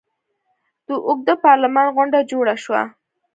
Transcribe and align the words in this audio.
د 0.87 0.89
اوږده 1.07 1.35
پارلمان 1.45 1.87
غونډه 1.95 2.19
جوړه 2.31 2.55
شوه. 2.63 2.81